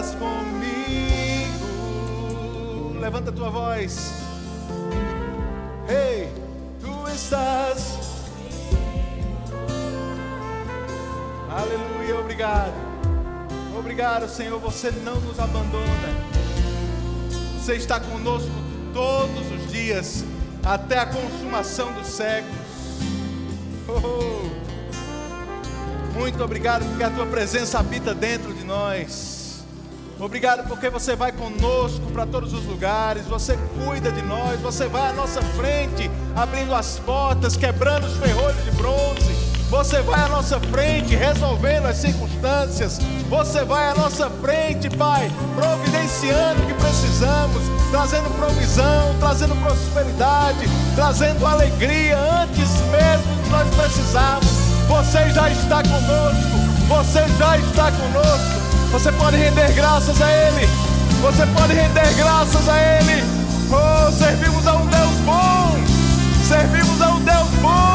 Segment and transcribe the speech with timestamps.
[0.00, 1.68] estás comigo.
[2.98, 4.12] Levanta tua voz.
[5.88, 6.28] Ei,
[6.80, 7.98] tu estás.
[11.50, 12.72] Aleluia, obrigado.
[13.78, 16.30] Obrigado, Senhor, você não nos abandona.
[17.58, 18.50] Você está conosco
[18.94, 20.24] todos os dias,
[20.64, 22.56] até a consumação dos séculos.
[23.88, 24.48] Oh,
[26.18, 29.39] muito obrigado porque a tua presença habita dentro de nós.
[30.20, 35.08] Obrigado porque você vai conosco para todos os lugares, você cuida de nós, você vai
[35.08, 39.50] à nossa frente, abrindo as portas, quebrando os ferrolhos de bronze.
[39.70, 42.98] Você vai à nossa frente, resolvendo as circunstâncias.
[43.30, 51.46] Você vai à nossa frente, Pai, providenciando o que precisamos, trazendo provisão, trazendo prosperidade, trazendo
[51.46, 54.50] alegria antes mesmo de nós precisarmos.
[54.86, 58.59] Você já está conosco, você já está conosco.
[58.92, 60.68] Você pode render graças a Ele,
[61.22, 63.24] você pode render graças a Ele.
[63.70, 65.76] Oh, servimos a um Deus bom,
[66.46, 67.89] servimos a um Deus bom.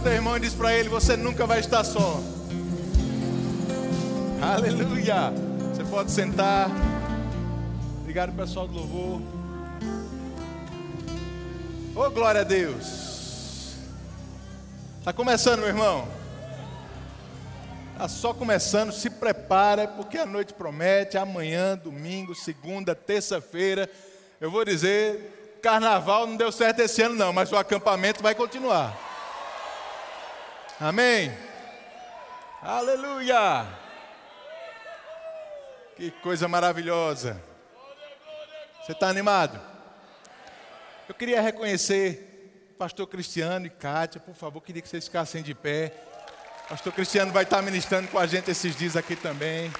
[0.00, 2.20] Teu irmão e diz para ele: Você nunca vai estar só.
[4.42, 5.32] Aleluia!
[5.72, 6.70] Você pode sentar.
[8.00, 9.20] Obrigado, pessoal do louvor.
[11.94, 13.74] Oh, glória a Deus.
[14.98, 16.08] Está começando, meu irmão.
[17.92, 23.90] Está só começando, se prepara, porque a noite promete, amanhã, domingo, segunda, terça-feira.
[24.40, 29.09] Eu vou dizer, carnaval não deu certo esse ano não, mas o acampamento vai continuar.
[30.80, 31.30] Amém?
[32.62, 33.66] Aleluia!
[35.94, 37.38] Que coisa maravilhosa.
[38.80, 39.60] Você está animado?
[41.06, 45.92] Eu queria reconhecer pastor Cristiano e Kátia, por favor, queria que vocês ficassem de pé.
[46.66, 49.70] Pastor Cristiano vai estar ministrando com a gente esses dias aqui também.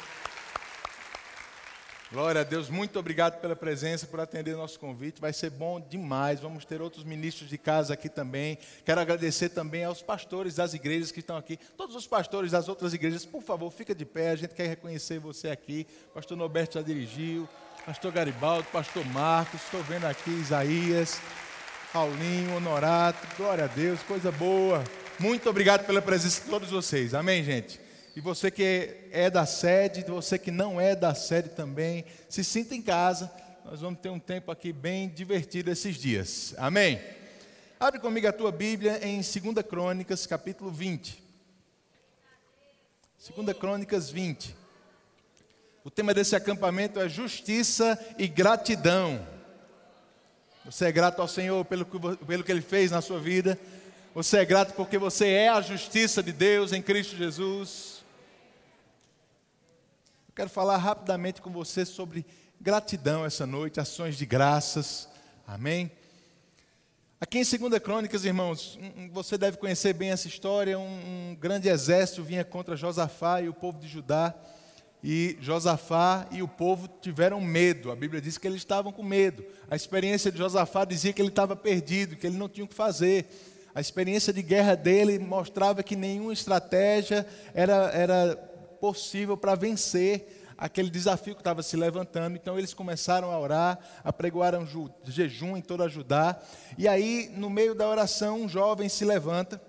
[2.13, 5.21] Glória a Deus, muito obrigado pela presença, por atender nosso convite.
[5.21, 6.41] Vai ser bom demais.
[6.41, 8.59] Vamos ter outros ministros de casa aqui também.
[8.85, 11.57] Quero agradecer também aos pastores das igrejas que estão aqui.
[11.77, 14.31] Todos os pastores das outras igrejas, por favor, fica de pé.
[14.31, 15.87] A gente quer reconhecer você aqui.
[16.13, 17.49] Pastor Norberto já dirigiu.
[17.87, 19.63] Pastor Garibaldo, Pastor Marcos.
[19.63, 21.21] Estou vendo aqui Isaías,
[21.93, 23.25] Paulinho, Honorato.
[23.37, 24.83] Glória a Deus, coisa boa.
[25.17, 27.15] Muito obrigado pela presença de todos vocês.
[27.15, 27.79] Amém, gente?
[28.15, 32.75] E você que é da sede, você que não é da sede também, se sinta
[32.75, 33.31] em casa.
[33.65, 36.55] Nós vamos ter um tempo aqui bem divertido esses dias.
[36.59, 37.01] Amém?
[37.79, 41.23] Abre comigo a tua Bíblia em 2 Crônicas, capítulo 20.
[43.37, 44.57] 2 Crônicas 20.
[45.85, 49.27] O tema desse acampamento é justiça e gratidão.
[50.65, 53.59] Você é grato ao Senhor pelo que, pelo que Ele fez na sua vida.
[54.15, 57.90] Você é grato porque você é a justiça de Deus em Cristo Jesus.
[60.41, 62.25] Quero falar rapidamente com você sobre
[62.59, 65.07] gratidão essa noite, ações de graças.
[65.47, 65.93] Amém?
[67.21, 68.79] Aqui em 2 Crônicas, irmãos,
[69.13, 70.79] você deve conhecer bem essa história.
[70.79, 74.35] Um, um grande exército vinha contra Josafá e o povo de Judá.
[75.05, 77.93] E Josafá e o povo tiveram medo.
[77.93, 79.45] A Bíblia diz que eles estavam com medo.
[79.71, 82.75] A experiência de Josafá dizia que ele estava perdido, que ele não tinha o que
[82.75, 83.27] fazer.
[83.75, 88.50] A experiência de guerra dele mostrava que nenhuma estratégia era, era
[88.81, 92.37] possível para vencer aquele desafio que estava se levantando.
[92.37, 94.67] Então eles começaram a orar, apregoaram
[95.05, 96.39] jejum em toda Judá.
[96.77, 99.61] E aí, no meio da oração, um jovem se levanta.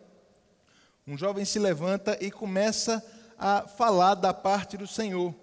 [1.07, 3.03] Um jovem se levanta e começa
[3.37, 5.33] a falar da parte do Senhor.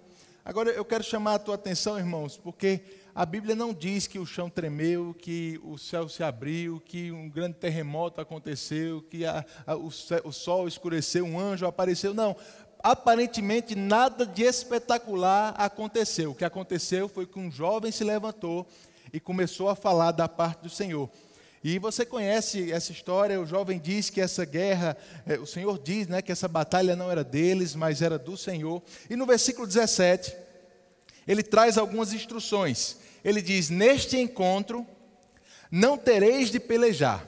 [0.45, 2.81] Agora eu quero chamar a tua atenção, irmãos, porque
[3.13, 7.29] a Bíblia não diz que o chão tremeu, que o céu se abriu, que um
[7.29, 9.87] grande terremoto aconteceu, que a, a, o,
[10.23, 12.13] o sol escureceu, um anjo apareceu.
[12.13, 12.35] Não,
[12.81, 16.31] aparentemente nada de espetacular aconteceu.
[16.31, 18.67] O que aconteceu foi que um jovem se levantou
[19.11, 21.09] e começou a falar da parte do Senhor.
[21.61, 24.95] E você conhece essa história, o jovem diz que essa guerra,
[25.41, 28.81] o Senhor diz né, que essa batalha não era deles, mas era do Senhor.
[29.09, 30.33] E no versículo 17,
[31.27, 32.97] ele traz algumas instruções.
[33.23, 34.87] Ele diz: Neste encontro,
[35.71, 37.27] Não tereis de pelejar.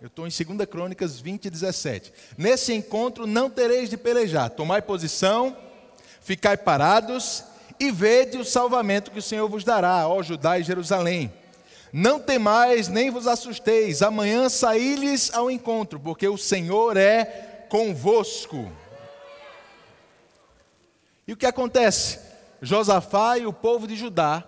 [0.00, 2.10] Eu estou em 2 Crônicas 20, 17.
[2.38, 4.48] Nesse encontro não tereis de pelejar.
[4.48, 5.54] Tomai posição,
[6.22, 7.44] ficai parados
[7.78, 11.30] e vede o salvamento que o Senhor vos dará, ó Judá e Jerusalém.
[11.92, 14.00] Não temais, nem vos assusteis.
[14.00, 18.72] Amanhã saí-lhes ao encontro, porque o Senhor é convosco.
[21.28, 22.20] E o que acontece?
[22.62, 24.44] Josafá e o povo de Judá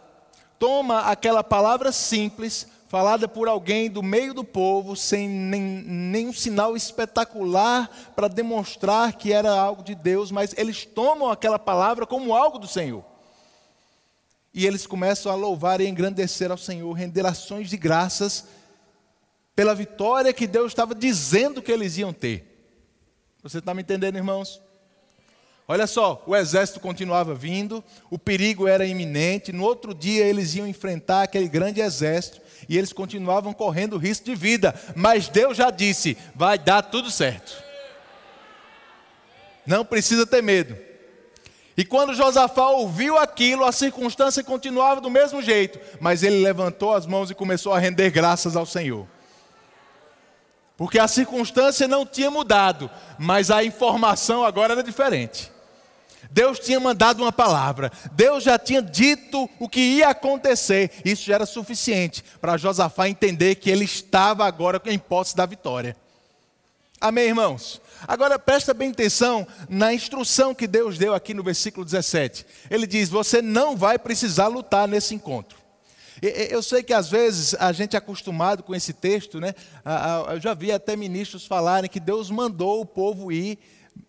[0.58, 6.76] toma aquela palavra simples, falada por alguém do meio do povo, sem nem, nenhum sinal
[6.76, 12.58] espetacular para demonstrar que era algo de Deus, mas eles tomam aquela palavra como algo
[12.58, 13.02] do Senhor.
[14.52, 18.44] E eles começam a louvar e engrandecer ao Senhor, render ações de graças
[19.56, 22.76] pela vitória que Deus estava dizendo que eles iam ter.
[23.42, 24.60] Você está me entendendo, irmãos?
[25.66, 29.50] Olha só, o exército continuava vindo, o perigo era iminente.
[29.50, 34.34] No outro dia eles iam enfrentar aquele grande exército e eles continuavam correndo risco de
[34.34, 34.74] vida.
[34.94, 37.62] Mas Deus já disse: vai dar tudo certo.
[39.66, 40.76] Não precisa ter medo.
[41.76, 47.06] E quando Josafá ouviu aquilo, a circunstância continuava do mesmo jeito, mas ele levantou as
[47.06, 49.06] mãos e começou a render graças ao Senhor.
[50.76, 55.51] Porque a circunstância não tinha mudado, mas a informação agora era diferente.
[56.32, 60.90] Deus tinha mandado uma palavra, Deus já tinha dito o que ia acontecer.
[61.04, 65.94] Isso já era suficiente para Josafá entender que ele estava agora em posse da vitória.
[66.98, 67.82] Amém, irmãos?
[68.08, 72.46] Agora presta bem atenção na instrução que Deus deu aqui no versículo 17.
[72.70, 75.58] Ele diz: Você não vai precisar lutar nesse encontro.
[76.22, 79.54] Eu sei que às vezes a gente é acostumado com esse texto, né?
[80.32, 83.58] Eu já vi até ministros falarem que Deus mandou o povo ir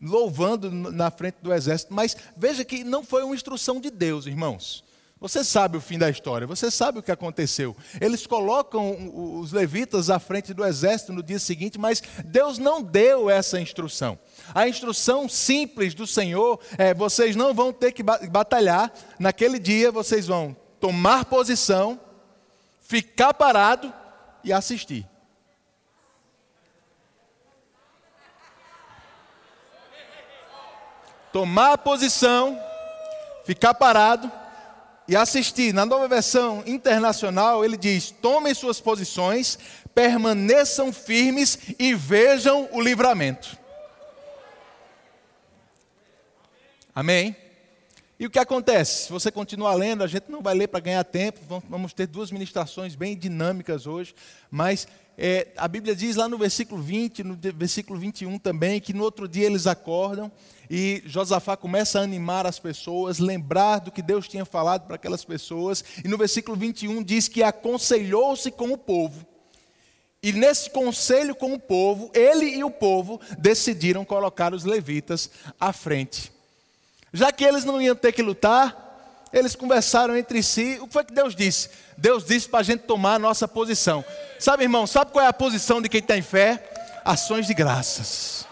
[0.01, 4.83] louvando na frente do exército, mas veja que não foi uma instrução de Deus, irmãos.
[5.23, 7.73] Você sabe o fim da história, você sabe o que aconteceu.
[8.01, 13.29] Eles colocam os levitas à frente do exército no dia seguinte, mas Deus não deu
[13.29, 14.19] essa instrução.
[14.53, 20.27] A instrução simples do Senhor é: vocês não vão ter que batalhar, naquele dia vocês
[20.27, 21.97] vão tomar posição,
[22.81, 23.93] ficar parado
[24.43, 25.07] e assistir.
[31.33, 32.57] Tomar a posição,
[33.43, 34.31] ficar parado
[35.07, 35.73] e assistir.
[35.73, 39.57] Na nova versão internacional, ele diz: tomem suas posições,
[39.93, 43.57] permaneçam firmes e vejam o livramento.
[46.95, 47.35] Amém?
[48.19, 49.05] E o que acontece?
[49.05, 52.31] Se você continuar lendo, a gente não vai ler para ganhar tempo, vamos ter duas
[52.31, 54.13] ministrações bem dinâmicas hoje,
[54.51, 54.87] mas
[55.17, 59.27] é, a Bíblia diz lá no versículo 20, no versículo 21 também, que no outro
[59.27, 60.31] dia eles acordam
[60.69, 65.23] e Josafá começa a animar as pessoas, lembrar do que Deus tinha falado para aquelas
[65.23, 65.83] pessoas.
[66.03, 69.25] E no versículo 21 diz que aconselhou-se com o povo.
[70.21, 75.29] E nesse conselho com o povo, ele e o povo decidiram colocar os levitas
[75.59, 76.31] à frente.
[77.11, 78.82] Já que eles não iam ter que lutar,
[79.33, 80.77] eles conversaram entre si.
[80.79, 81.69] O que foi que Deus disse?
[81.97, 84.05] Deus disse para a gente tomar a nossa posição.
[84.39, 86.63] Sabe, irmão, sabe qual é a posição de quem tem fé?
[87.03, 88.45] Ações de graças.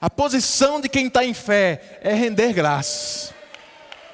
[0.00, 3.32] A posição de quem está em fé é render graças.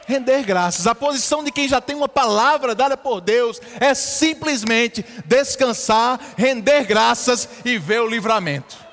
[0.06, 0.86] Render graças.
[0.86, 6.84] A posição de quem já tem uma palavra dada por Deus é simplesmente descansar, render
[6.84, 8.87] graças e ver o livramento.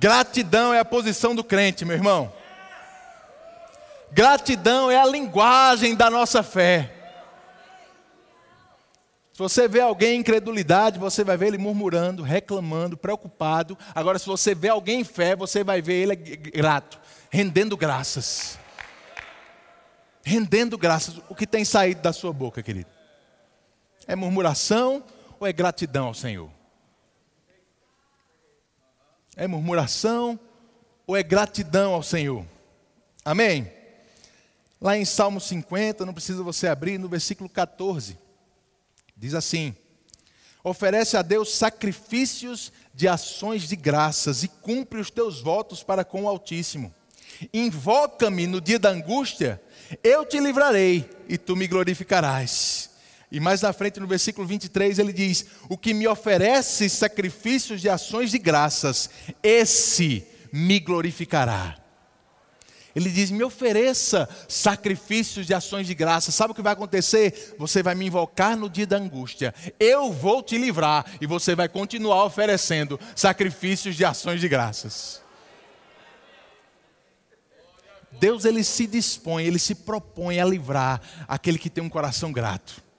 [0.00, 2.32] Gratidão é a posição do crente, meu irmão.
[4.10, 6.90] Gratidão é a linguagem da nossa fé.
[9.30, 13.76] Se você vê alguém em incredulidade, você vai ver ele murmurando, reclamando, preocupado.
[13.94, 18.58] Agora, se você vê alguém em fé, você vai ver ele grato, rendendo graças.
[20.24, 21.20] Rendendo graças.
[21.28, 22.88] O que tem saído da sua boca, querido?
[24.06, 25.04] É murmuração
[25.38, 26.59] ou é gratidão ao Senhor?
[29.40, 30.38] É murmuração
[31.06, 32.44] ou é gratidão ao Senhor?
[33.24, 33.72] Amém?
[34.78, 38.18] Lá em Salmo 50, não precisa você abrir, no versículo 14.
[39.16, 39.74] Diz assim:
[40.62, 46.24] Oferece a Deus sacrifícios de ações de graças e cumpre os teus votos para com
[46.24, 46.94] o Altíssimo.
[47.50, 49.58] Invoca-me no dia da angústia,
[50.04, 52.89] eu te livrarei e tu me glorificarás.
[53.30, 57.88] E mais na frente, no versículo 23, ele diz: O que me oferece sacrifícios de
[57.88, 59.08] ações de graças,
[59.42, 61.76] esse me glorificará.
[62.94, 66.32] Ele diz: me ofereça sacrifícios de ações de graça.
[66.32, 67.54] Sabe o que vai acontecer?
[67.58, 69.54] Você vai me invocar no dia da angústia.
[69.78, 75.22] Eu vou te livrar e você vai continuar oferecendo sacrifícios de ações de graças.
[78.12, 82.89] Deus ele se dispõe, ele se propõe a livrar aquele que tem um coração grato.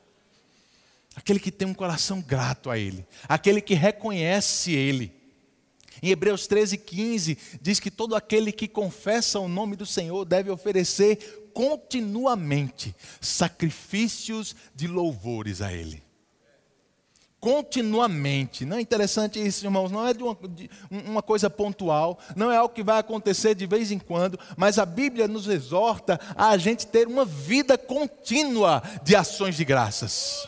[1.21, 5.13] Aquele que tem um coração grato a ele, aquele que reconhece ele.
[6.01, 10.49] Em Hebreus 13, 15, diz que todo aquele que confessa o nome do Senhor deve
[10.49, 16.01] oferecer continuamente sacrifícios de louvores a Ele.
[17.39, 18.65] Continuamente.
[18.65, 19.91] Não é interessante isso, irmãos?
[19.91, 23.67] Não é de uma, de uma coisa pontual, não é algo que vai acontecer de
[23.67, 29.15] vez em quando, mas a Bíblia nos exorta a gente ter uma vida contínua de
[29.15, 30.47] ações de graças.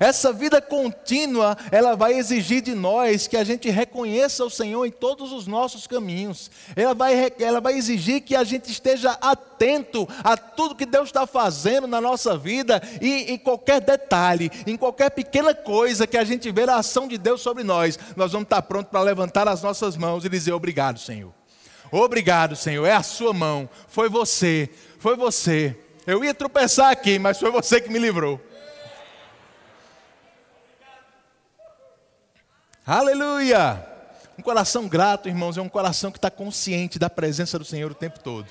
[0.00, 4.90] Essa vida contínua, ela vai exigir de nós que a gente reconheça o Senhor em
[4.90, 6.50] todos os nossos caminhos.
[6.74, 11.26] Ela vai, ela vai exigir que a gente esteja atento a tudo que Deus está
[11.26, 16.50] fazendo na nossa vida e em qualquer detalhe, em qualquer pequena coisa que a gente
[16.50, 19.96] vê a ação de Deus sobre nós, nós vamos estar prontos para levantar as nossas
[19.96, 21.32] mãos e dizer obrigado, Senhor.
[21.90, 22.86] Obrigado, Senhor.
[22.86, 23.68] É a sua mão.
[23.86, 24.70] Foi você.
[24.98, 25.76] Foi você.
[26.06, 28.40] Eu ia tropeçar aqui, mas foi você que me livrou.
[32.84, 33.86] Aleluia!
[34.36, 37.94] Um coração grato, irmãos, é um coração que está consciente da presença do Senhor o
[37.94, 38.48] tempo todo.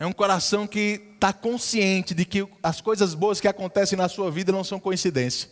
[0.00, 4.32] É um coração que está consciente de que as coisas boas que acontecem na sua
[4.32, 5.48] vida não são coincidência.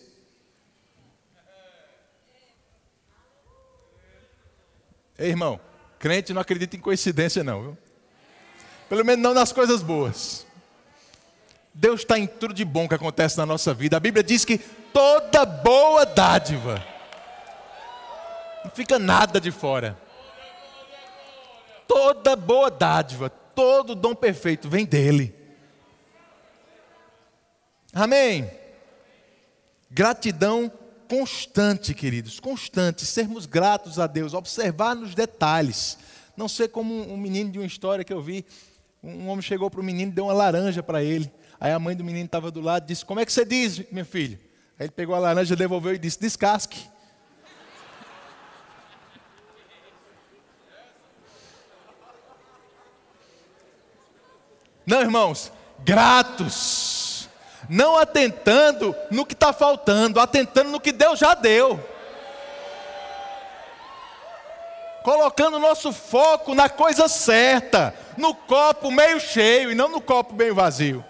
[5.17, 5.61] Ei, irmão,
[6.01, 7.79] crente não acredita em coincidência, não, viu?
[8.89, 10.45] Pelo menos não nas coisas boas.
[11.81, 13.97] Deus está em tudo de bom que acontece na nossa vida.
[13.97, 16.85] A Bíblia diz que toda boa dádiva,
[18.63, 19.99] não fica nada de fora.
[21.89, 25.35] Toda boa dádiva, todo dom perfeito vem dele.
[27.95, 28.51] Amém.
[29.91, 30.71] Gratidão
[31.09, 35.97] constante, queridos, constante, sermos gratos a Deus, observar nos detalhes.
[36.37, 38.45] Não ser como um menino de uma história que eu vi,
[39.03, 41.33] um homem chegou para o menino e deu uma laranja para ele.
[41.61, 43.85] Aí a mãe do menino estava do lado e disse: Como é que você diz,
[43.93, 44.39] meu filho?
[44.79, 46.89] Aí ele pegou a laranja, devolveu e disse: Descasque.
[54.87, 57.29] Não, irmãos, gratos,
[57.69, 61.79] não atentando no que está faltando, atentando no que Deus já deu,
[65.05, 70.55] colocando nosso foco na coisa certa, no copo meio cheio e não no copo meio
[70.55, 71.05] vazio.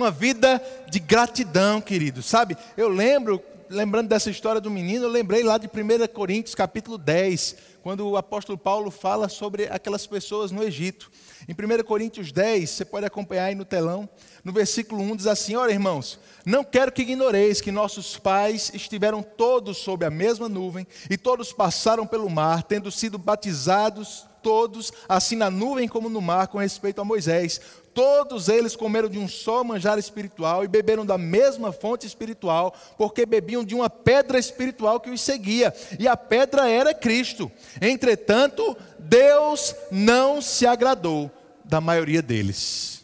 [0.00, 2.22] Uma vida de gratidão, querido.
[2.22, 3.38] Sabe, eu lembro,
[3.68, 8.16] lembrando dessa história do menino, eu lembrei lá de 1 Coríntios capítulo 10, quando o
[8.16, 11.12] apóstolo Paulo fala sobre aquelas pessoas no Egito.
[11.46, 14.08] Em 1 Coríntios 10, você pode acompanhar aí no telão,
[14.42, 19.22] no versículo 1 diz assim: Olha, irmãos, não quero que ignoreis que nossos pais estiveram
[19.22, 25.36] todos sob a mesma nuvem e todos passaram pelo mar, tendo sido batizados todos, assim
[25.36, 27.60] na nuvem como no mar, com respeito a Moisés.
[27.92, 33.26] Todos eles comeram de um só manjar espiritual e beberam da mesma fonte espiritual, porque
[33.26, 37.50] bebiam de uma pedra espiritual que os seguia, e a pedra era Cristo.
[37.80, 41.30] Entretanto, Deus não se agradou
[41.64, 42.99] da maioria deles.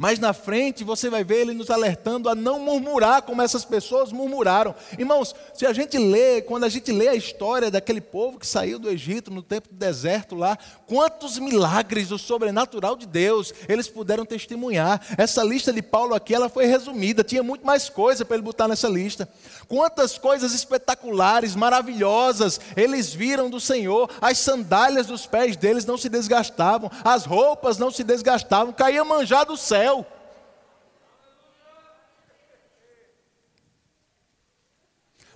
[0.00, 4.10] Mas na frente você vai ver ele nos alertando a não murmurar como essas pessoas
[4.10, 4.74] murmuraram.
[4.98, 8.78] Irmãos, se a gente lê, quando a gente lê a história daquele povo que saiu
[8.78, 14.24] do Egito no tempo do deserto lá, quantos milagres do sobrenatural de Deus eles puderam
[14.24, 15.02] testemunhar.
[15.18, 18.66] Essa lista de Paulo aqui, ela foi resumida, tinha muito mais coisa para ele botar
[18.66, 19.28] nessa lista.
[19.68, 24.08] Quantas coisas espetaculares, maravilhosas eles viram do Senhor.
[24.18, 29.44] As sandálias dos pés deles não se desgastavam, as roupas não se desgastavam, caía manjar
[29.44, 29.89] do céu.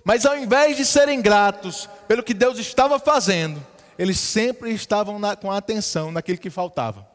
[0.03, 3.65] Mas ao invés de serem gratos pelo que Deus estava fazendo,
[3.97, 7.07] eles sempre estavam na, com atenção naquilo que faltava.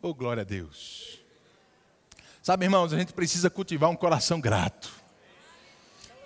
[0.00, 1.18] Oh, glória a Deus.
[2.40, 4.92] Sabe, irmãos, a gente precisa cultivar um coração grato,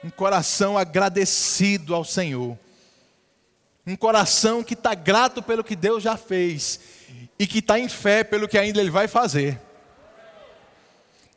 [0.02, 2.58] um coração agradecido ao Senhor,
[3.88, 6.78] um coração que está grato pelo que Deus já fez
[7.38, 9.60] e que está em fé pelo que ainda Ele vai fazer.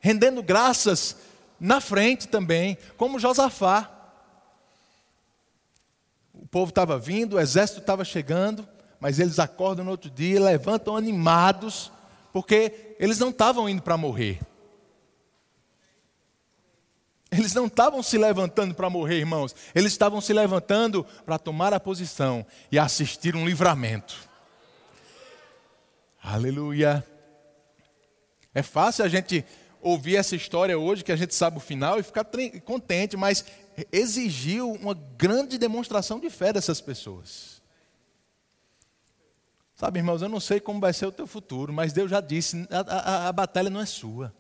[0.02, 1.16] Rendendo graças
[1.60, 3.90] na frente também, como Josafá.
[6.34, 8.68] O povo estava vindo, o exército estava chegando,
[9.00, 11.92] mas eles acordam no outro dia, levantam animados,
[12.34, 14.40] porque eles não estavam indo para morrer.
[17.32, 19.56] Eles não estavam se levantando para morrer, irmãos.
[19.74, 24.16] Eles estavam se levantando para tomar a posição e assistir um livramento.
[26.22, 27.08] Aleluia.
[28.54, 29.46] É fácil a gente
[29.80, 32.26] ouvir essa história hoje, que a gente sabe o final, e ficar
[32.66, 33.46] contente, mas
[33.92, 37.62] exigiu uma grande demonstração de fé dessas pessoas.
[39.74, 42.68] Sabe, irmãos, eu não sei como vai ser o teu futuro, mas Deus já disse:
[42.70, 44.34] a, a, a batalha não é sua.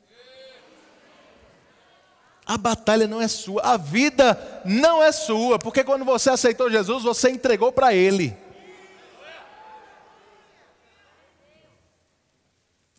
[2.45, 7.03] A batalha não é sua, a vida não é sua, porque quando você aceitou Jesus,
[7.03, 8.35] você entregou para Ele.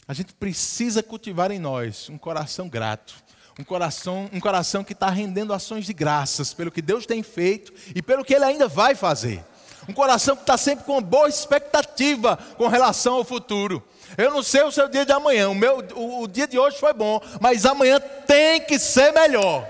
[0.06, 3.14] A gente precisa cultivar em nós um coração grato,
[3.58, 7.72] um coração, um coração que está rendendo ações de graças pelo que Deus tem feito
[7.94, 9.44] e pelo que Ele ainda vai fazer.
[9.88, 13.82] Um coração que está sempre com boa expectativa com relação ao futuro.
[14.16, 16.78] Eu não sei o seu dia de amanhã, o, meu, o, o dia de hoje
[16.78, 19.68] foi bom, mas amanhã tem que ser melhor.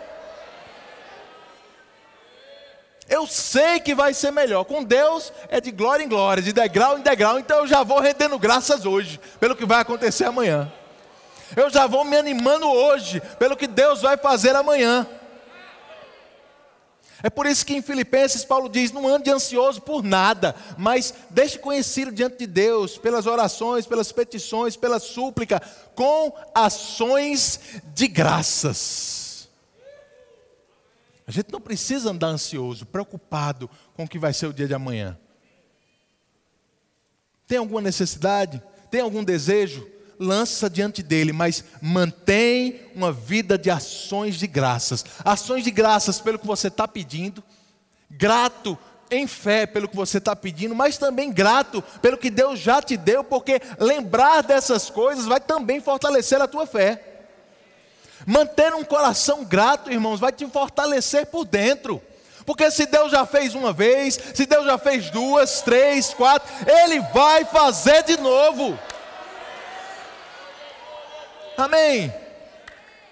[3.09, 4.65] Eu sei que vai ser melhor.
[4.65, 7.39] Com Deus é de glória em glória, de degrau em degrau.
[7.39, 10.73] Então eu já vou rendendo graças hoje pelo que vai acontecer amanhã.
[11.55, 15.07] Eu já vou me animando hoje pelo que Deus vai fazer amanhã.
[17.23, 21.59] É por isso que em Filipenses Paulo diz: não ande ansioso por nada, mas deixe
[21.59, 25.61] conhecido diante de Deus, pelas orações, pelas petições, pela súplica,
[25.95, 27.61] com ações
[27.95, 29.49] de graças.
[31.26, 34.75] A gente não precisa andar ansioso, preocupado com o que vai ser o dia de
[34.75, 35.17] amanhã.
[37.47, 38.62] Tem alguma necessidade?
[38.91, 39.88] Tem algum desejo?
[40.23, 45.05] Lança diante dele, mas mantém uma vida de ações de graças.
[45.25, 47.43] Ações de graças pelo que você está pedindo,
[48.11, 48.79] grato
[49.11, 52.97] em fé pelo que você está pedindo, mas também grato pelo que Deus já te
[52.97, 57.02] deu, porque lembrar dessas coisas vai também fortalecer a tua fé.
[58.25, 62.00] Manter um coração grato, irmãos, vai te fortalecer por dentro.
[62.47, 67.00] Porque se Deus já fez uma vez, se Deus já fez duas, três, quatro, Ele
[67.12, 68.79] vai fazer de novo.
[71.62, 72.12] Amém.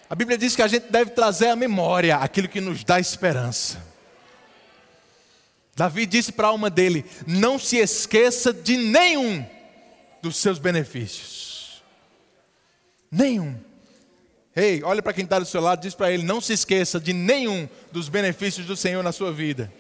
[0.09, 3.81] A Bíblia diz que a gente deve trazer à memória aquilo que nos dá esperança.
[5.77, 9.47] Davi disse para a alma dele: Não se esqueça de nenhum
[10.21, 11.81] dos seus benefícios.
[13.09, 13.57] Nenhum.
[14.55, 17.13] Ei, olha para quem está do seu lado, diz para ele: Não se esqueça de
[17.13, 19.73] nenhum dos benefícios do Senhor na sua vida.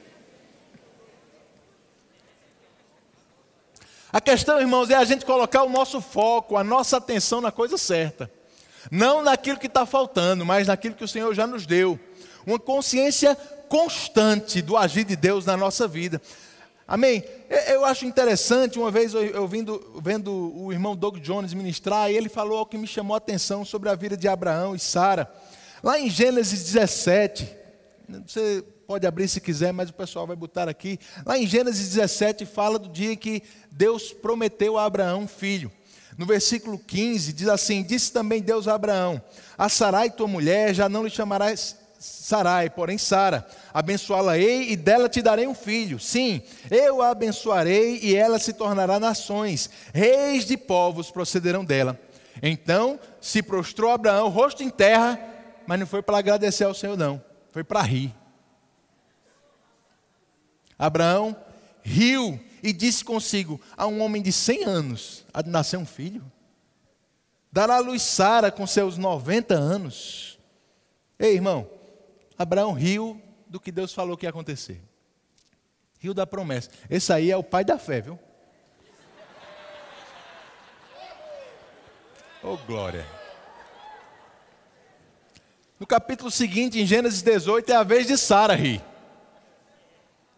[4.12, 7.76] A questão, irmãos, é a gente colocar o nosso foco, a nossa atenção na coisa
[7.76, 8.30] certa.
[8.90, 11.98] Não naquilo que está faltando, mas naquilo que o Senhor já nos deu.
[12.46, 13.34] Uma consciência
[13.68, 16.20] constante do agir de Deus na nossa vida.
[16.86, 17.22] Amém?
[17.68, 22.28] Eu acho interessante, uma vez eu vendo, vendo o irmão Doug Jones ministrar, e ele
[22.28, 25.32] falou algo que me chamou a atenção sobre a vida de Abraão e Sara.
[25.84, 27.48] Lá em Gênesis 17,
[28.26, 30.98] você pode abrir se quiser, mas o pessoal vai botar aqui.
[31.24, 33.40] Lá em Gênesis 17 fala do dia que
[33.70, 35.70] Deus prometeu a Abraão um filho.
[36.20, 39.22] No versículo 15 diz assim: Disse também Deus a Abraão:
[39.56, 43.48] A Sarai, tua mulher, já não lhe chamarás Sarai, porém Sara.
[43.72, 45.98] Abençoá-la-ei e dela te darei um filho.
[45.98, 49.70] Sim, eu a abençoarei e ela se tornará nações.
[49.94, 51.98] Reis de povos procederão dela.
[52.42, 55.18] Então se prostrou Abraão, rosto em terra,
[55.66, 57.18] mas não foi para agradecer ao Senhor, não.
[57.50, 58.14] Foi para rir.
[60.78, 61.34] Abraão
[61.82, 66.30] riu e disse consigo: A um homem de 100 anos há de nascer um filho?
[67.52, 70.38] Dará a luz Sara com seus 90 anos?
[71.18, 71.68] Ei, irmão,
[72.38, 74.80] Abraão riu do que Deus falou que ia acontecer.
[75.98, 76.70] Riu da promessa.
[76.88, 78.18] Esse aí é o pai da fé, viu?
[82.42, 83.04] Oh, glória.
[85.78, 88.82] No capítulo seguinte, em Gênesis 18, é a vez de Sara rir.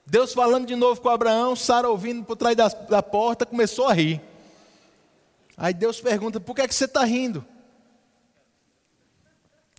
[0.04, 3.92] Deus falando de novo com Abraão, Sara ouvindo por trás da, da, porta, começou a
[3.92, 4.20] rir.
[5.56, 7.44] Aí Deus pergunta: por que, é que você está rindo?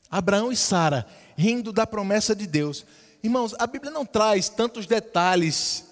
[0.09, 1.05] Abraão e Sara
[1.35, 2.85] rindo da promessa de Deus.
[3.23, 5.85] Irmãos, a Bíblia não traz tantos detalhes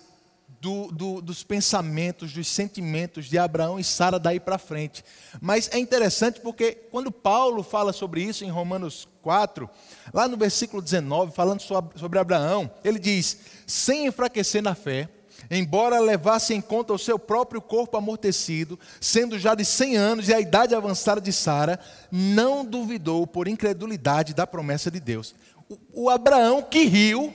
[0.62, 5.04] do, do, dos pensamentos, dos sentimentos de Abraão e Sara daí para frente.
[5.42, 9.70] Mas é interessante porque quando Paulo fala sobre isso em Romanos 4,
[10.14, 15.10] lá no versículo 19, falando sobre Abraão, ele diz: sem enfraquecer na fé,
[15.50, 20.34] embora levasse em conta o seu próprio corpo amortecido, sendo já de 100 anos e
[20.34, 21.80] a idade avançada de Sara,
[22.12, 25.36] não duvidou por incredulidade da promessa de Deus.
[25.70, 27.34] O, o Abraão que riu,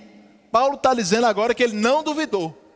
[0.51, 2.67] Paulo está dizendo agora que ele não duvidou.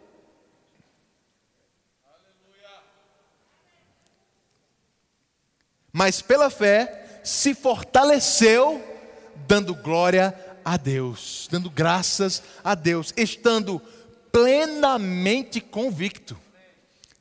[5.93, 8.83] mas pela fé se fortaleceu,
[9.51, 10.33] dando glória
[10.65, 13.83] a Deus, dando graças a Deus, estando
[14.31, 16.39] plenamente convicto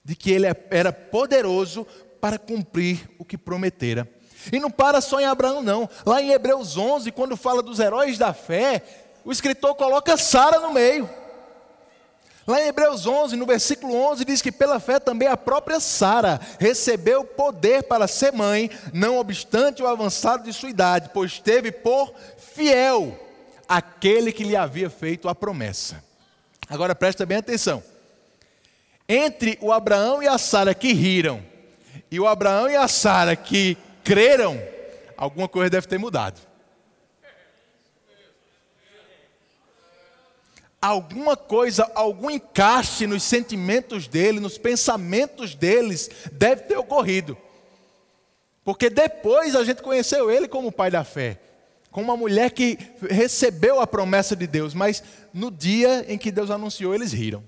[0.05, 1.87] de que Ele era poderoso
[2.21, 4.07] para cumprir o que prometera.
[4.53, 5.89] E não para só em Abraão, não.
[6.05, 8.83] Lá em Hebreus 11, quando fala dos heróis da fé,
[9.25, 11.09] o escritor coloca Sara no meio.
[12.49, 16.41] Lá em Hebreus 11, no versículo 11, diz que pela fé também a própria Sara
[16.57, 22.11] recebeu poder para ser mãe, não obstante o avançado de sua idade, pois teve por
[22.39, 23.15] fiel
[23.67, 26.03] aquele que lhe havia feito a promessa.
[26.67, 27.83] Agora presta bem atenção.
[29.07, 31.45] Entre o Abraão e a Sara que riram
[32.09, 34.59] e o Abraão e a Sara que creram,
[35.15, 36.48] alguma coisa deve ter mudado.
[40.81, 47.37] Alguma coisa, algum encaixe nos sentimentos dele, nos pensamentos deles, deve ter ocorrido.
[48.63, 51.39] Porque depois a gente conheceu ele como pai da fé,
[51.91, 52.77] como uma mulher que
[53.09, 57.43] recebeu a promessa de Deus, mas no dia em que Deus anunciou, eles riram.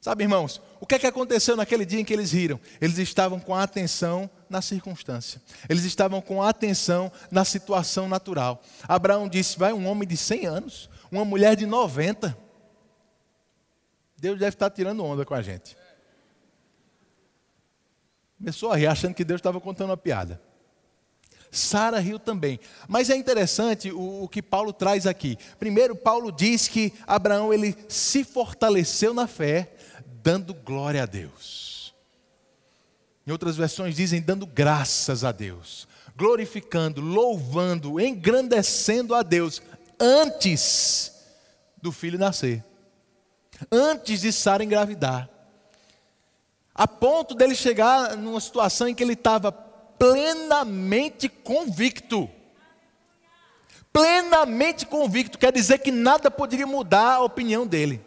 [0.00, 2.60] Sabe, irmãos, o que é que aconteceu naquele dia em que eles riram?
[2.78, 8.62] Eles estavam com a atenção na circunstância, eles estavam com a atenção na situação natural.
[8.86, 12.36] Abraão disse: Vai um homem de 100 anos, uma mulher de 90.
[14.16, 15.76] Deus deve estar tirando onda com a gente.
[18.38, 20.40] Começou a rir, achando que Deus estava contando uma piada.
[21.50, 22.58] Sara riu também.
[22.88, 25.38] Mas é interessante o, o, que Paulo traz aqui.
[25.58, 29.72] Primeiro, Paulo diz que Abraão ele se fortaleceu na fé,
[30.22, 31.94] dando glória a Deus.
[33.26, 39.62] Em outras versões dizem dando graças a Deus, glorificando, louvando, engrandecendo a Deus
[40.00, 41.12] antes
[41.80, 42.64] do filho nascer,
[43.70, 45.28] antes de Sara engravidar,
[46.74, 52.28] a ponto dele chegar numa situação em que ele estava plenamente convicto.
[53.92, 58.04] Plenamente convicto, quer dizer que nada poderia mudar a opinião dele.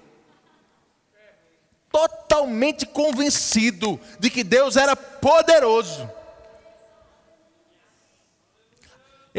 [1.90, 6.17] Totalmente convencido de que Deus era poderoso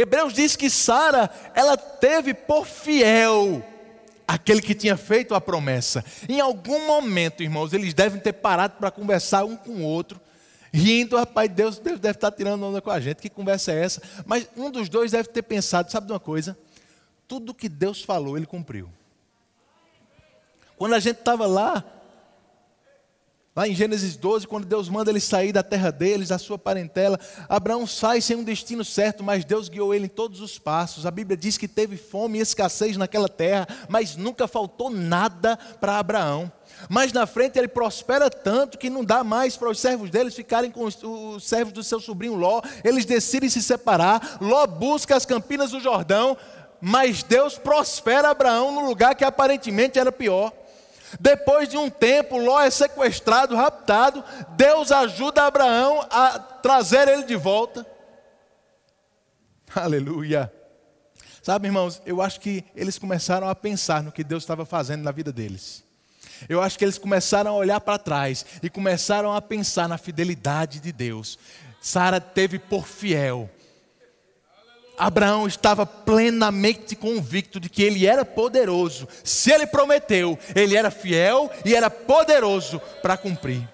[0.00, 3.64] Hebreus diz que Sara, ela teve por fiel
[4.28, 6.04] aquele que tinha feito a promessa.
[6.28, 10.20] Em algum momento, irmãos, eles devem ter parado para conversar um com o outro,
[10.72, 14.00] rindo, rapaz, Deus, Deus deve estar tirando onda com a gente, que conversa é essa?
[14.24, 16.56] Mas um dos dois deve ter pensado, sabe de uma coisa?
[17.26, 18.88] Tudo que Deus falou, ele cumpriu.
[20.76, 21.84] Quando a gente estava lá,
[23.58, 27.18] Lá em Gênesis 12, quando Deus manda ele sair da terra deles, da sua parentela,
[27.48, 31.04] Abraão sai sem um destino certo, mas Deus guiou ele em todos os passos.
[31.04, 35.98] A Bíblia diz que teve fome e escassez naquela terra, mas nunca faltou nada para
[35.98, 36.52] Abraão.
[36.88, 40.70] Mas na frente ele prospera tanto que não dá mais para os servos deles ficarem
[40.70, 42.62] com os, os servos do seu sobrinho Ló.
[42.84, 44.38] Eles decidem se separar.
[44.40, 46.36] Ló busca as campinas do Jordão,
[46.80, 50.52] mas Deus prospera Abraão no lugar que aparentemente era pior.
[51.18, 54.22] Depois de um tempo, Ló é sequestrado, raptado.
[54.56, 57.86] Deus ajuda Abraão a trazer ele de volta.
[59.74, 60.52] Aleluia.
[61.42, 65.12] Sabe, irmãos, eu acho que eles começaram a pensar no que Deus estava fazendo na
[65.12, 65.84] vida deles.
[66.48, 70.78] Eu acho que eles começaram a olhar para trás e começaram a pensar na fidelidade
[70.78, 71.38] de Deus.
[71.80, 73.48] Sara teve por fiel
[74.98, 79.06] Abraão estava plenamente convicto de que ele era poderoso.
[79.22, 83.68] Se ele prometeu, ele era fiel e era poderoso para cumprir.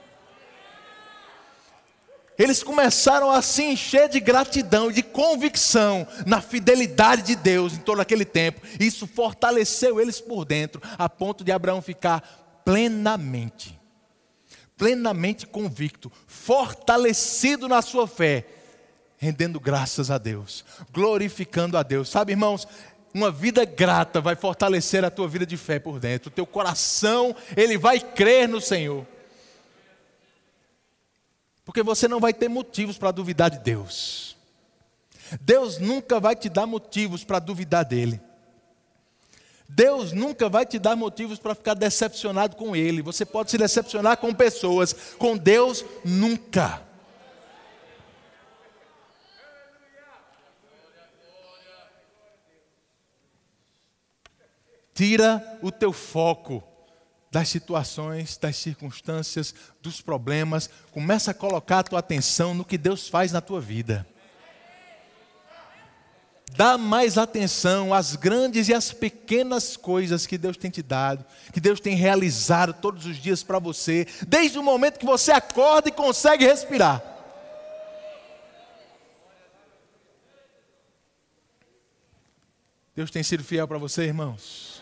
[2.37, 7.79] Eles começaram a se encher de gratidão e de convicção na fidelidade de Deus em
[7.79, 8.61] todo aquele tempo.
[8.79, 13.79] Isso fortaleceu eles por dentro, a ponto de Abraão ficar plenamente,
[14.77, 18.47] plenamente convicto, fortalecido na sua fé
[19.25, 22.11] rendendo graças a Deus, glorificando a Deus.
[22.11, 22.69] Sabe, irmãos,
[23.15, 26.29] uma vida grata vai fortalecer a tua vida de fé por dentro.
[26.29, 29.07] O teu coração, ele vai crer no Senhor.
[31.65, 34.37] Porque você não vai ter motivos para duvidar de Deus.
[35.41, 38.21] Deus nunca vai te dar motivos para duvidar dele.
[39.67, 43.01] Deus nunca vai te dar motivos para ficar decepcionado com Ele.
[43.01, 46.83] Você pode se decepcionar com pessoas, com Deus nunca.
[54.95, 56.63] Tira o teu foco
[57.31, 59.53] das situações, das circunstâncias,
[59.83, 60.71] dos problemas.
[60.93, 64.07] Começa a colocar a tua atenção no que Deus faz na tua vida.
[66.57, 71.59] Dá mais atenção às grandes e às pequenas coisas que Deus tem te dado, que
[71.59, 75.93] Deus tem realizado todos os dias para você, desde o momento que você acorda e
[75.93, 77.03] consegue respirar.
[82.95, 84.74] Deus tem sido fiel para você, irmãos?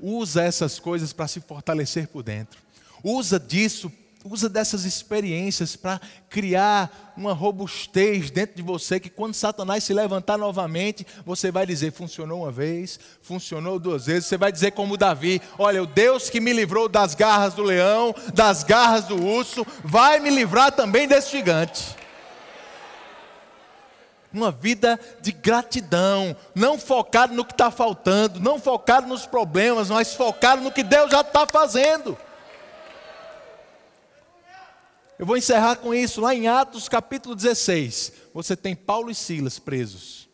[0.00, 2.58] Usa essas coisas para se fortalecer por dentro.
[3.02, 3.90] Usa disso,
[4.24, 10.36] usa dessas experiências para criar uma robustez dentro de você que quando Satanás se levantar
[10.36, 14.26] novamente, você vai dizer: funcionou uma vez, funcionou duas vezes.
[14.26, 18.14] Você vai dizer, como Davi: Olha, o Deus que me livrou das garras do leão,
[18.34, 22.05] das garras do urso, vai me livrar também desse gigante
[24.36, 30.14] uma vida de gratidão, não focado no que está faltando, não focado nos problemas, mas
[30.14, 32.16] focado no que Deus já está fazendo.
[35.18, 39.58] Eu vou encerrar com isso, lá em Atos capítulo 16, você tem Paulo e Silas
[39.58, 40.28] presos.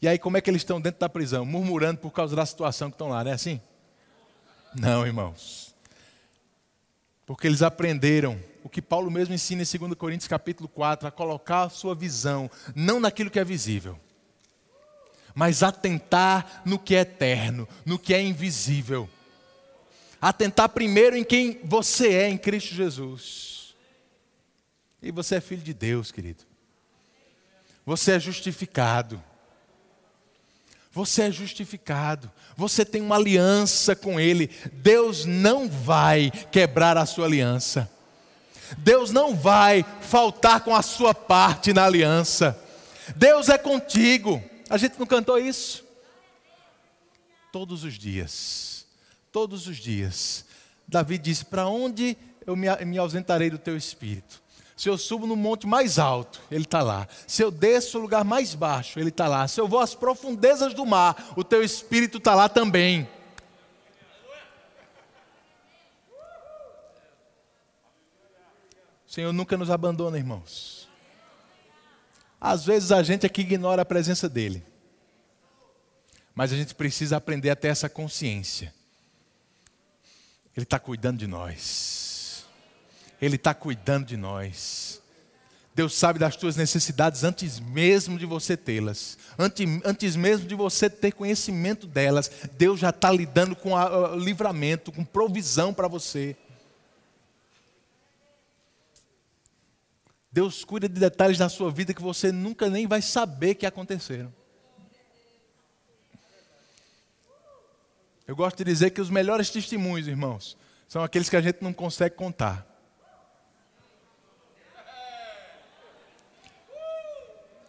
[0.00, 1.44] E aí, como é que eles estão dentro da prisão?
[1.44, 3.60] Murmurando por causa da situação que estão lá, não é assim?
[4.72, 5.74] Não, irmãos.
[7.26, 11.64] Porque eles aprenderam o que Paulo mesmo ensina em 2 Coríntios capítulo 4, a colocar
[11.64, 13.98] a sua visão não naquilo que é visível,
[15.34, 19.08] mas atentar no que é eterno, no que é invisível.
[20.20, 23.76] Atentar primeiro em quem você é em Cristo Jesus.
[25.00, 26.42] E você é filho de Deus, querido.
[27.86, 29.22] Você é justificado.
[30.90, 32.30] Você é justificado.
[32.56, 34.50] Você tem uma aliança com Ele.
[34.72, 37.88] Deus não vai quebrar a sua aliança.
[38.76, 42.58] Deus não vai faltar com a sua parte na aliança.
[43.16, 44.42] Deus é contigo.
[44.68, 45.84] A gente não cantou isso?
[47.50, 48.86] Todos os dias.
[49.32, 50.44] Todos os dias.
[50.86, 54.42] Davi disse: Para onde eu me ausentarei do teu espírito?
[54.78, 57.08] Se eu subo no monte mais alto, Ele está lá.
[57.26, 59.48] Se eu desço o lugar mais baixo, Ele está lá.
[59.48, 63.08] Se eu vou às profundezas do mar, o teu espírito está lá também.
[69.18, 70.88] Senhor nunca nos abandona, irmãos.
[72.40, 74.62] Às vezes a gente aqui ignora a presença dEle.
[76.36, 78.72] Mas a gente precisa aprender a ter essa consciência.
[80.56, 82.46] Ele está cuidando de nós.
[83.20, 85.02] Ele está cuidando de nós.
[85.74, 89.18] Deus sabe das tuas necessidades antes mesmo de você tê-las.
[89.36, 92.30] Antes, antes mesmo de você ter conhecimento delas.
[92.56, 96.36] Deus já está lidando com o livramento, com provisão para você.
[100.38, 104.32] Deus cuida de detalhes da sua vida que você nunca nem vai saber que aconteceram.
[108.24, 111.72] Eu gosto de dizer que os melhores testemunhos, irmãos, são aqueles que a gente não
[111.72, 112.64] consegue contar.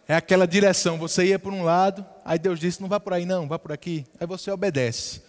[0.06, 3.26] É aquela direção, você ia por um lado, aí Deus disse: não vá por aí,
[3.26, 4.06] não, vá por aqui.
[4.20, 5.24] Aí você obedece.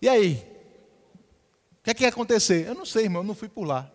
[0.00, 0.46] E aí?
[1.80, 2.68] O que é que ia acontecer?
[2.68, 3.90] Eu não sei, irmão, eu não fui por lá.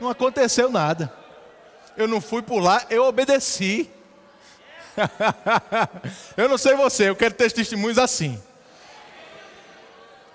[0.00, 1.12] Não aconteceu nada.
[1.96, 3.90] Eu não fui por lá, eu obedeci.
[6.36, 8.42] eu não sei você, eu quero ter testemunhos assim.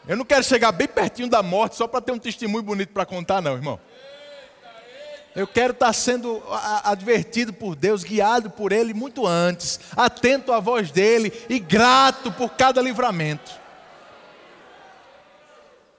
[0.07, 3.07] Eu não quero chegar bem pertinho da morte só para ter um testemunho bonito para
[3.07, 3.79] contar, não, irmão.
[5.35, 6.41] Eu quero estar sendo
[6.83, 12.51] advertido por Deus, guiado por Ele muito antes, atento à voz dEle e grato por
[12.51, 13.64] cada livramento.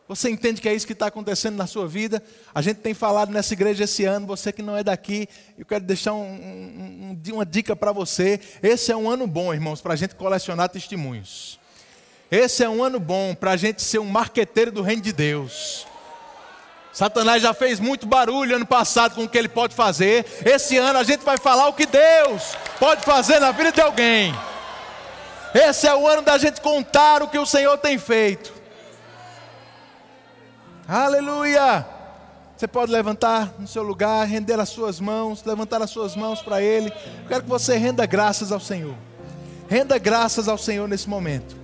[0.09, 2.23] Você entende que é isso que está acontecendo na sua vida?
[2.55, 5.85] A gente tem falado nessa igreja esse ano, você que não é daqui, eu quero
[5.85, 8.38] deixar um, um, uma dica para você.
[8.62, 11.59] Esse é um ano bom, irmãos, para a gente colecionar testemunhos.
[12.31, 15.87] Esse é um ano bom para a gente ser um marqueteiro do reino de Deus.
[16.92, 20.25] Satanás já fez muito barulho ano passado com o que ele pode fazer.
[20.45, 24.33] Esse ano a gente vai falar o que Deus pode fazer na vida de alguém.
[25.53, 28.56] Esse é o ano da gente contar o que o Senhor tem feito.
[30.88, 31.85] Aleluia!
[32.57, 36.62] Você pode levantar no seu lugar, render as suas mãos, levantar as suas mãos para
[36.62, 36.88] Ele.
[36.88, 38.94] Eu quero que você renda graças ao Senhor.
[39.68, 41.57] Renda graças ao Senhor nesse momento.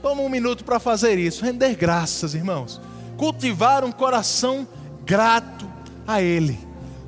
[0.00, 1.44] Toma um minuto para fazer isso.
[1.44, 2.80] Render graças, irmãos.
[3.18, 4.66] Cultivar um coração
[5.04, 5.68] grato
[6.06, 6.58] a Ele.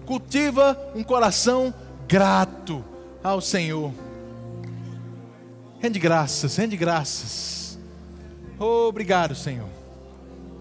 [0.04, 1.72] Cultiva um coração
[2.06, 2.84] grato
[3.22, 3.92] ao Senhor.
[5.78, 7.78] Rende graças, rende graças.
[8.58, 9.75] obrigado, Senhor.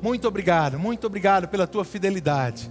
[0.02, 2.70] Muito obrigado, muito obrigado pela tua fidelidade.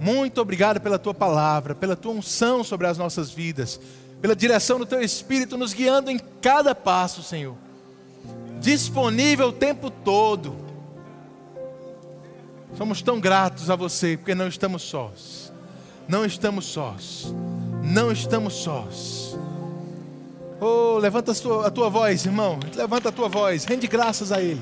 [0.00, 3.80] Muito obrigado pela tua palavra, pela tua unção sobre as nossas vidas,
[4.20, 7.56] pela direção do teu Espírito nos guiando em cada passo, Senhor.
[8.60, 10.56] Disponível o tempo todo.
[12.76, 15.52] Somos tão gratos a você porque não estamos sós.
[16.08, 17.32] Não estamos sós.
[17.82, 19.36] Não estamos sós.
[20.60, 22.58] Oh, levanta a tua, a tua voz, irmão.
[22.74, 23.64] Levanta a tua voz.
[23.64, 24.60] Rende graças a Ele.